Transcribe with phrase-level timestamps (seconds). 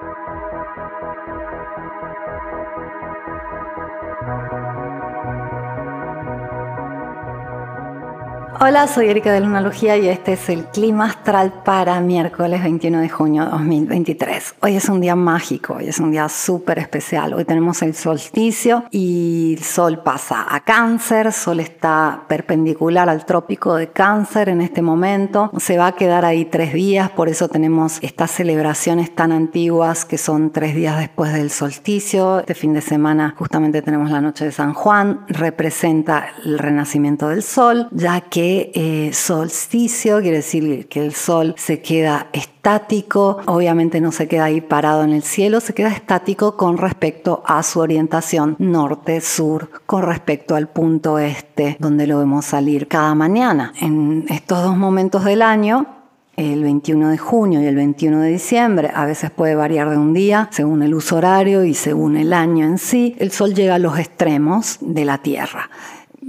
[0.00, 0.16] Thank
[8.12, 8.17] you.
[8.54, 13.08] Hola, soy Erika de Lunalogía y este es el clima astral para miércoles 21 de
[13.08, 14.56] junio 2023.
[14.62, 17.34] Hoy es un día mágico, hoy es un día súper especial.
[17.34, 23.76] Hoy tenemos el solsticio y el sol pasa a cáncer, sol está perpendicular al trópico
[23.76, 25.52] de cáncer en este momento.
[25.58, 30.18] Se va a quedar ahí tres días, por eso tenemos estas celebraciones tan antiguas que
[30.18, 32.40] son tres días después del solsticio.
[32.40, 37.42] Este fin de semana justamente tenemos la noche de San Juan, representa el renacimiento del
[37.42, 44.12] sol, ya que eh, solsticio quiere decir que el sol se queda estático, obviamente no
[44.12, 48.56] se queda ahí parado en el cielo, se queda estático con respecto a su orientación
[48.58, 53.72] norte-sur, con respecto al punto este, donde lo vemos salir cada mañana.
[53.80, 55.86] En estos dos momentos del año,
[56.36, 60.12] el 21 de junio y el 21 de diciembre, a veces puede variar de un
[60.12, 63.78] día según el uso horario y según el año en sí, el Sol llega a
[63.80, 65.68] los extremos de la Tierra.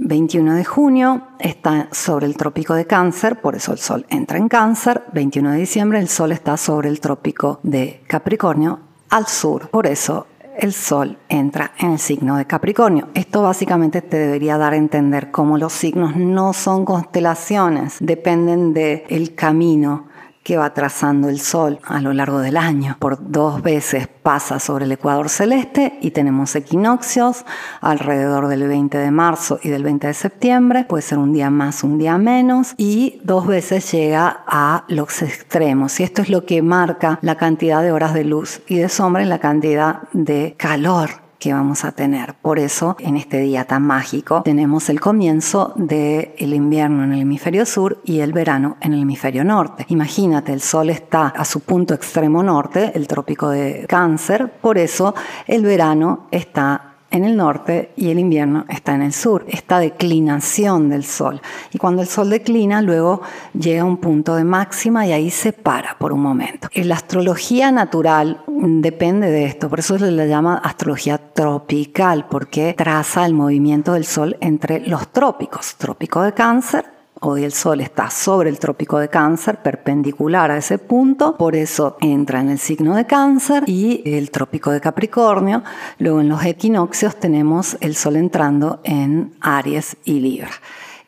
[0.02, 4.48] 21 de junio está sobre el trópico de cáncer, por eso el Sol entra en
[4.48, 5.02] cáncer.
[5.12, 10.26] 21 de diciembre el Sol está sobre el trópico de Capricornio al sur, por eso
[10.56, 13.08] el Sol entra en el signo de Capricornio.
[13.12, 19.02] Esto básicamente te debería dar a entender cómo los signos no son constelaciones, dependen del
[19.10, 20.06] el camino
[20.50, 22.96] que va trazando el Sol a lo largo del año.
[22.98, 27.44] Por dos veces pasa sobre el ecuador celeste y tenemos equinoccios
[27.80, 30.86] alrededor del 20 de marzo y del 20 de septiembre.
[30.88, 32.74] Puede ser un día más, un día menos.
[32.78, 36.00] Y dos veces llega a los extremos.
[36.00, 39.22] Y esto es lo que marca la cantidad de horas de luz y de sombra
[39.22, 42.34] y la cantidad de calor que vamos a tener.
[42.34, 47.66] Por eso, en este día tan mágico, tenemos el comienzo del invierno en el hemisferio
[47.66, 49.86] sur y el verano en el hemisferio norte.
[49.88, 55.14] Imagínate, el sol está a su punto extremo norte, el trópico de cáncer, por eso
[55.46, 59.44] el verano está en el norte y el invierno está en el sur.
[59.48, 61.40] Esta declinación del sol.
[61.72, 63.22] Y cuando el sol declina, luego
[63.52, 66.68] llega a un punto de máxima y ahí se para por un momento.
[66.74, 73.26] La astrología natural depende de esto, por eso se le llama astrología tropical, porque traza
[73.26, 75.76] el movimiento del sol entre los trópicos.
[75.76, 80.78] Trópico de cáncer Hoy el Sol está sobre el trópico de cáncer, perpendicular a ese
[80.78, 85.62] punto, por eso entra en el signo de cáncer y el trópico de Capricornio.
[85.98, 90.48] Luego en los equinoccios tenemos el Sol entrando en Aries y Libra.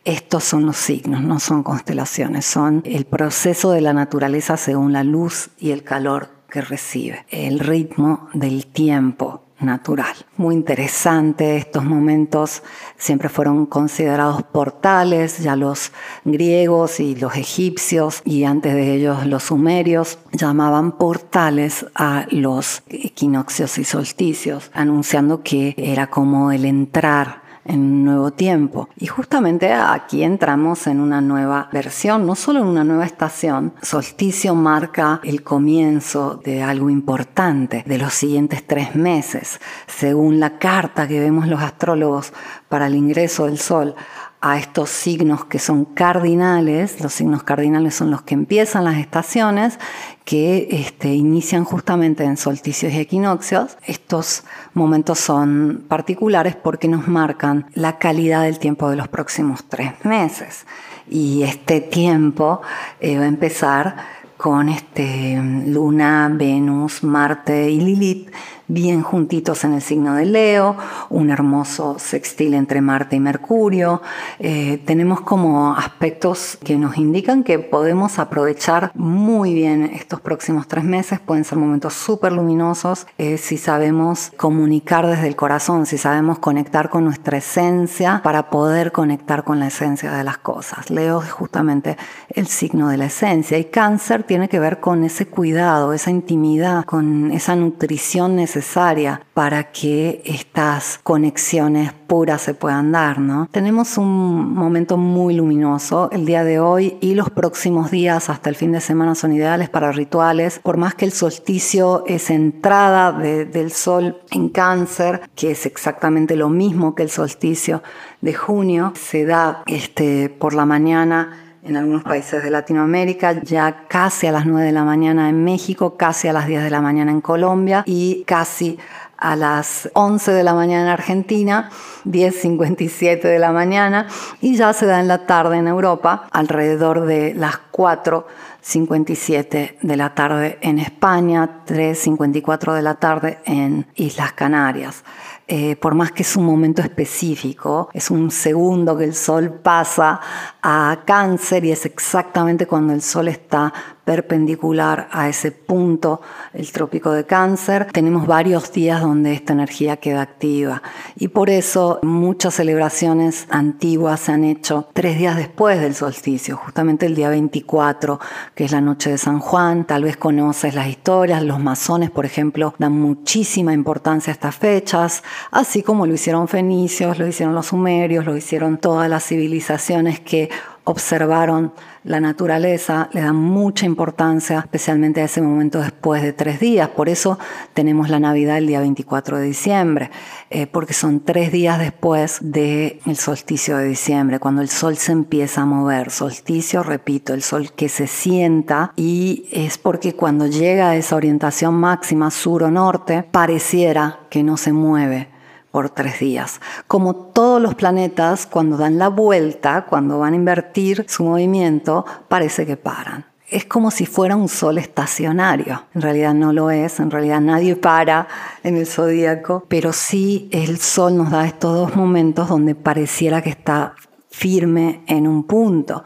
[0.05, 5.05] Estos son los signos, no son constelaciones, son el proceso de la naturaleza según la
[5.05, 10.15] luz y el calor que recibe, el ritmo del tiempo natural.
[10.37, 12.63] Muy interesante, estos momentos
[12.97, 15.93] siempre fueron considerados portales, ya los
[16.25, 23.79] griegos y los egipcios y antes de ellos los sumerios llamaban portales a los equinoccios
[23.79, 28.89] y solsticios, anunciando que era como el entrar en un nuevo tiempo.
[28.97, 33.73] Y justamente aquí entramos en una nueva versión, no solo en una nueva estación.
[33.83, 39.61] Solsticio marca el comienzo de algo importante de los siguientes tres meses.
[39.87, 42.33] Según la carta que vemos los astrólogos
[42.69, 43.95] para el ingreso del Sol
[44.43, 49.79] a estos signos que son cardinales, los signos cardinales son los que empiezan las estaciones,
[50.25, 53.79] que este, inician justamente en solsticios y equinoccios.
[53.87, 54.43] Estos
[54.75, 60.67] momentos son particulares porque nos marcan la calidad del tiempo de los próximos tres meses.
[61.09, 62.63] Y este tiempo
[62.99, 68.29] eh, va a empezar con este, Luna, Venus, Marte y Lilith
[68.73, 70.77] bien juntitos en el signo de Leo,
[71.11, 74.01] un hermoso sextil entre Marte y Mercurio.
[74.39, 80.85] Eh, tenemos como aspectos que nos indican que podemos aprovechar muy bien estos próximos tres
[80.85, 81.21] meses.
[81.21, 86.89] Pueden ser momentos súper luminosos eh, si sabemos comunicar desde el corazón, si sabemos conectar
[86.89, 90.89] con nuestra esencia para poder conectar con la esencia de las cosas.
[90.89, 91.99] Leo es justamente
[92.31, 96.87] el signo de la esencia y cáncer tiene que ver con ese cuidado, esa intimidad,
[96.87, 103.47] con esa nutrición necesaria para que estas conexiones puras se puedan dar, ¿no?
[103.53, 108.57] Tenemos un momento muy luminoso el día de hoy y los próximos días hasta el
[108.57, 113.71] fin de semana son ideales para rituales, por más que el solsticio es entrada del
[113.71, 117.83] sol en cáncer, que es exactamente lo mismo que el solsticio
[118.23, 124.27] de junio, se da este, por la mañana en algunos países de Latinoamérica, ya casi
[124.27, 127.13] a las 9 de la mañana en México, casi a las 10 de la mañana
[127.13, 128.79] en Colombia y casi
[129.17, 131.71] a las 11 de la mañana en Argentina,
[132.05, 134.09] 10.57 de la mañana,
[134.41, 140.17] y ya se da en la tarde en Europa, alrededor de las 4.57 de la
[140.17, 145.05] tarde en España, 3.54 de la tarde en Islas Canarias.
[145.49, 150.21] Eh, por más que es un momento específico, es un segundo que el sol pasa
[150.63, 153.73] a cáncer y es exactamente cuando el sol está
[154.05, 156.21] perpendicular a ese punto,
[156.53, 160.83] el trópico de cáncer, tenemos varios días donde esta energía queda activa.
[161.17, 167.07] Y por eso muchas celebraciones antiguas se han hecho tres días después del solsticio, justamente
[167.07, 168.19] el día 24,
[168.55, 169.87] que es la noche de San Juan.
[169.87, 175.23] Tal vez conoces las historias, los masones, por ejemplo, dan muchísima importancia a estas fechas,
[175.51, 180.51] así como lo hicieron fenicios, lo hicieron los sumerios, lo hicieron todas las civilizaciones que
[180.85, 181.73] observaron
[182.05, 186.89] la naturaleza, le dan mucha importancia, especialmente a ese momento después de tres días.
[186.89, 187.39] Por eso
[187.75, 190.11] tenemos la Navidad el día 24 de diciembre,
[190.51, 195.63] eh, porque son tres días después del solsticio de diciembre, cuando el sol se empieza
[195.63, 196.11] a mover.
[196.11, 201.75] Solsticio, repito, el sol que se sienta y es porque cuando llega a esa orientación
[201.75, 205.32] máxima sur o norte, pareciera que no se mueve
[205.73, 206.61] por tres días.
[206.87, 212.65] Como todos los planetas, cuando dan la vuelta, cuando van a invertir su movimiento, parece
[212.65, 213.25] que paran.
[213.49, 215.85] Es como si fuera un sol estacionario.
[215.95, 218.29] En realidad no lo es, en realidad nadie para
[218.63, 223.51] en el zodíaco, pero sí el sol nos da estos dos momentos donde pareciera que
[223.51, 223.95] está
[224.31, 226.05] firme en un punto.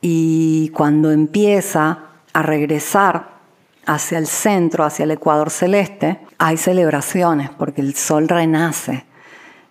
[0.00, 1.98] Y cuando empieza
[2.32, 3.39] a regresar
[3.94, 9.04] hacia el centro, hacia el ecuador celeste, hay celebraciones porque el sol renace,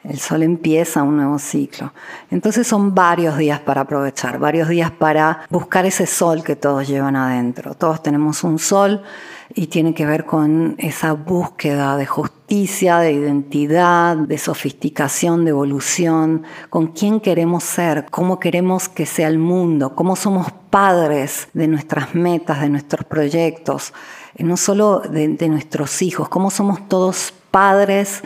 [0.03, 1.93] el sol empieza un nuevo ciclo.
[2.29, 7.15] Entonces son varios días para aprovechar, varios días para buscar ese sol que todos llevan
[7.15, 7.75] adentro.
[7.75, 9.03] Todos tenemos un sol
[9.55, 16.43] y tiene que ver con esa búsqueda de justicia, de identidad, de sofisticación, de evolución,
[16.69, 22.13] con quién queremos ser, cómo queremos que sea el mundo, cómo somos padres de nuestras
[22.13, 23.93] metas, de nuestros proyectos,
[24.35, 28.21] eh, no solo de, nuestros hijos, cómo somos todos padres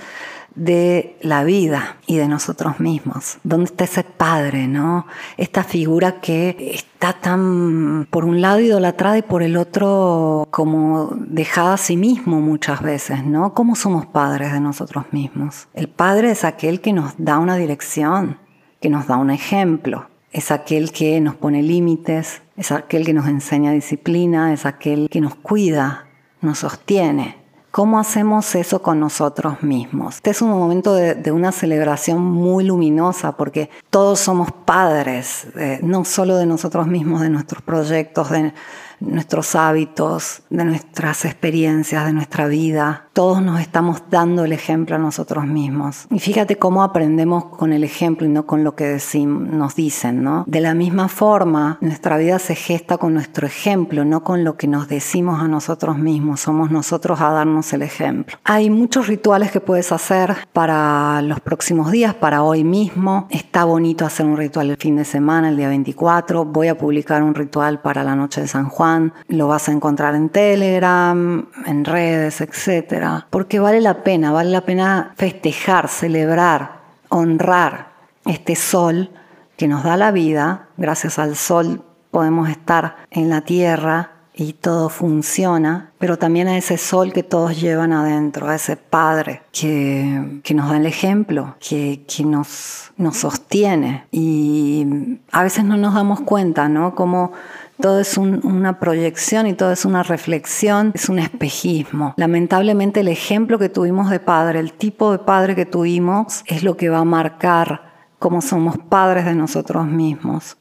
[0.55, 3.37] de la vida y de nosotros mismos.
[3.43, 5.07] ¿Dónde está ese padre, no?
[5.37, 11.73] Esta figura que está tan, por un lado, idolatrada y por el otro, como dejada
[11.73, 13.53] a sí mismo muchas veces, ¿no?
[13.53, 15.67] ¿Cómo somos padres de nosotros mismos?
[15.73, 18.37] El padre es aquel que nos da una dirección,
[18.79, 23.27] que nos da un ejemplo, es aquel que nos pone límites, es aquel que nos
[23.27, 26.07] enseña disciplina, es aquel que nos cuida,
[26.41, 27.42] nos sostiene.
[27.73, 30.17] ¿Cómo hacemos eso con nosotros mismos?
[30.17, 36.05] Este es un momento de, una celebración muy luminosa porque todos somos padres, eh, no
[36.05, 38.53] solo de nosotros mismos, de nuestros proyectos, de
[38.99, 43.07] nuestros hábitos, de nuestras experiencias, de nuestra vida.
[43.13, 46.07] Todos nos estamos dando el ejemplo a nosotros mismos.
[46.09, 50.43] Y fíjate cómo aprendemos con el ejemplo y no con lo que nos dicen, ¿no?
[50.47, 54.67] De la misma forma, nuestra vida se gesta con nuestro ejemplo, no con lo que
[54.67, 56.41] nos decimos a nosotros mismos.
[56.41, 58.37] Somos nosotros a darnos el ejemplo.
[58.43, 63.27] Hay muchos rituales que puedes hacer para los próximos días, para hoy mismo.
[63.29, 66.45] Está bonito hacer un ritual el fin de semana, el día 24.
[66.45, 70.15] Voy a publicar un ritual para la noche de San Juan lo vas a encontrar
[70.15, 73.02] en Telegram, en redes, etc.
[73.29, 77.93] Porque vale la pena, vale la pena festejar, celebrar, honrar
[78.25, 79.09] este sol
[79.57, 80.67] que nos da la vida.
[80.77, 86.77] Gracias al sol podemos estar en la tierra y todo funciona, pero también a ese
[86.77, 92.23] sol que todos llevan adentro, a ese Padre que, nos da el ejemplo, que, que
[92.23, 94.05] nos, nos sostiene.
[94.11, 96.95] Y a veces no nos damos cuenta, ¿no?
[96.95, 97.31] Como
[97.81, 102.13] todo es una proyección y todo es una reflexión, es un espejismo.
[102.17, 106.77] Lamentablemente el ejemplo que tuvimos de padre, el tipo de padre que tuvimos, es lo
[106.77, 110.57] que va a marcar cómo somos padres de nosotros mismos.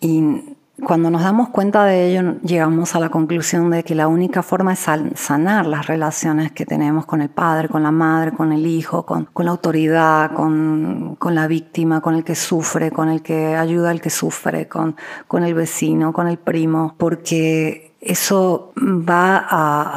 [0.80, 4.72] Cuando nos damos cuenta de ello, llegamos a la conclusión de que la única forma
[4.72, 9.04] es sanar las relaciones que tenemos con el padre, con la madre, con el hijo,
[9.04, 14.00] con, la autoridad, con, la víctima, con el que sufre, con el que ayuda al
[14.00, 14.96] que sufre, con,
[15.28, 19.46] con el vecino, con el primo, porque eso va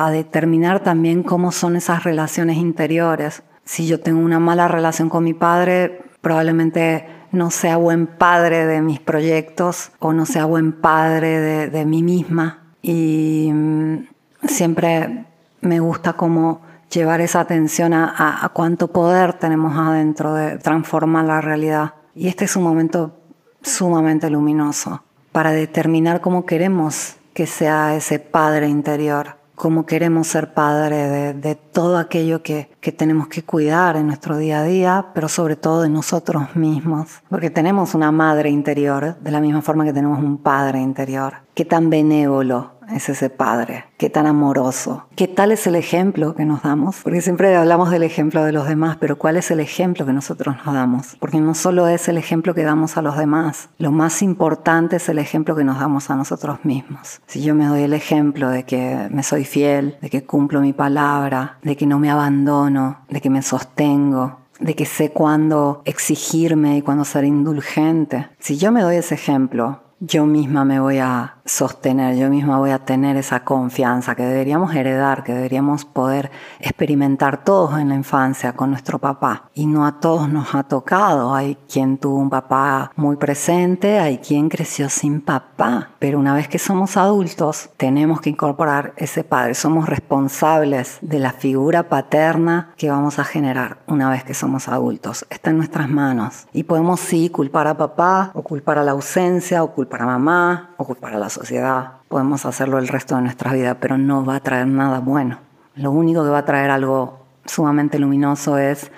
[0.05, 3.43] a determinar también cómo son esas relaciones interiores.
[3.63, 8.81] Si yo tengo una mala relación con mi padre, probablemente no sea buen padre de
[8.81, 12.63] mis proyectos o no sea buen padre de, mí misma.
[12.81, 14.07] Y mm,
[14.47, 15.25] siempre
[15.61, 21.95] me gusta como llevar esa atención a, cuánto poder tenemos adentro de transformar la realidad.
[22.15, 23.17] Y este es un momento
[23.61, 29.34] sumamente luminoso para determinar cómo queremos que sea ese padre interior.
[29.55, 34.59] Cómo queremos ser padre de, todo aquello que, que, tenemos que cuidar en nuestro día
[34.59, 39.41] a día, pero sobre todo de nosotros mismos, porque tenemos una madre interior, de la
[39.41, 41.33] misma forma que tenemos un padre interior.
[41.53, 46.45] Qué tan benévolo es ese padre, qué tan amoroso, qué tal es el ejemplo que
[46.45, 50.05] nos damos, porque siempre hablamos del ejemplo de los demás, pero cuál es el ejemplo
[50.05, 53.69] que nosotros nos damos, porque no solo es el ejemplo que damos a los demás,
[53.77, 57.21] lo más importante es el ejemplo que nos damos a nosotros mismos.
[57.27, 60.73] Si yo me doy el ejemplo de que me soy fiel, de que cumplo mi
[60.73, 66.77] palabra, de que no me abandono, de que me sostengo, de que sé cuándo exigirme
[66.77, 68.29] y cuándo ser indulgente.
[68.39, 72.71] Si yo me doy ese ejemplo, yo misma me voy a sostener, yo misma voy
[72.71, 78.53] a tener esa confianza que deberíamos heredar, que deberíamos poder experimentar todos en la infancia
[78.53, 79.49] con nuestro papá.
[79.53, 81.35] Y no a todos nos ha tocado.
[81.35, 85.91] Hay quien tuvo un papá muy presente, hay quien creció sin papá.
[85.99, 89.53] Pero una vez que somos adultos, tenemos que incorporar ese padre.
[89.53, 95.25] Somos responsables de la figura paterna que vamos a generar una vez que somos adultos.
[95.29, 96.47] Está en nuestras manos.
[96.53, 100.71] Y podemos sí culpar a papá, o culpar a la ausencia, o culpar a mamá,
[100.77, 104.37] o culpar a la sociedad, podemos hacerlo el resto de nuestra vida, pero no va
[104.37, 105.39] a traer nada bueno.
[105.75, 108.91] Lo único que va a traer algo sumamente luminoso es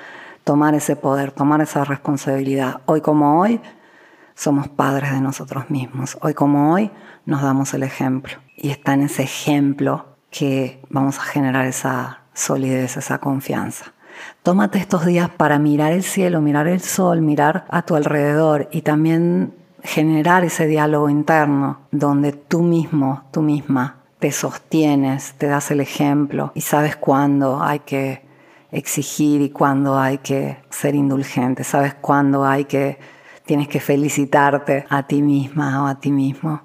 [0.44, 2.82] tomar ese poder, tomar esa responsabilidad.
[2.86, 3.60] Hoy como hoy
[4.36, 6.18] somos padres de nosotros mismos.
[6.22, 6.92] Hoy como hoy
[7.26, 8.38] nos damos el ejemplo.
[8.56, 13.94] Y está en ese ejemplo que vamos a generar esa solidez, esa confianza.
[14.44, 18.82] Tómate estos días para mirar el cielo, mirar el sol, mirar a tu alrededor y
[18.82, 19.54] también
[19.84, 26.52] generar ese diálogo interno donde tú mismo, tú misma, te sostienes, te das el ejemplo
[26.56, 28.26] y sabes cuándo hay que
[28.72, 33.00] exigir y cuándo hay que ser indulgente, sabes cuándo hay que
[33.46, 36.62] tienes que felicitarte a ti misma o a ti mismo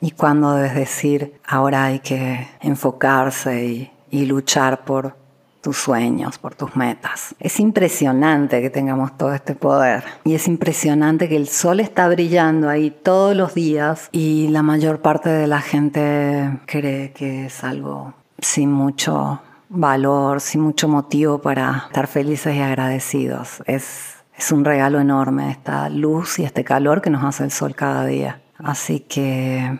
[0.00, 5.16] y cuándo debes decir ahora hay que enfocarse y, y luchar por
[5.60, 7.34] tus sueños, por tus metas.
[7.38, 12.68] Es impresionante que tengamos todo este poder y es impresionante que el sol está brillando
[12.68, 18.14] ahí todos los días y la mayor parte de la gente cree que es algo
[18.40, 23.62] sin mucho valor, sin mucho motivo para estar felices y agradecidos.
[23.66, 27.74] Es, es un regalo enorme esta luz y este calor que nos hace el sol
[27.74, 28.40] cada día.
[28.58, 29.78] Así que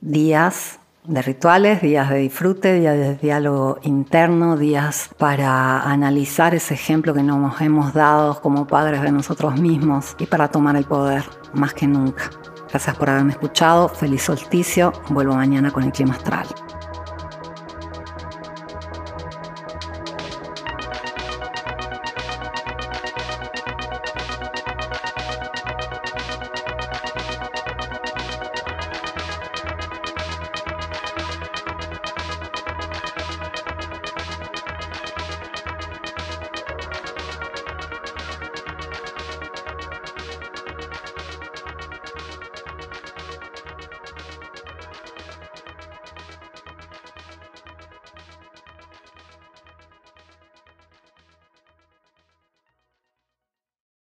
[0.00, 7.12] días de rituales, días de disfrute, días de diálogo interno, días para analizar ese ejemplo
[7.12, 11.74] que nos hemos dado como padres de nosotros mismos y para tomar el poder más
[11.74, 12.30] que nunca.
[12.70, 16.46] Gracias por haberme escuchado, feliz solsticio, vuelvo mañana con el clima astral.